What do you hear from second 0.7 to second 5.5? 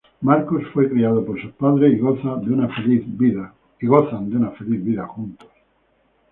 fue criado por sus padres, y gozan de una feliz vida juntos.